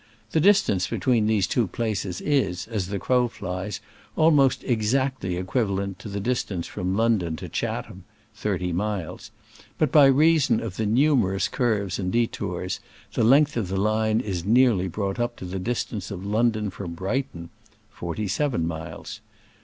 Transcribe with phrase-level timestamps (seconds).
[0.31, 3.79] The distance between these two places is, as the crow flies,
[4.15, 8.03] almost exactly equivalent to the distance from London to Chat ham
[8.33, 9.29] (30 miles),
[9.77, 12.79] but by reason of the numerous curves and detours
[13.13, 16.93] the length of the line is nearly brought up to the distance of London from
[16.95, 17.51] Brighton
[17.91, 19.21] (47 miles).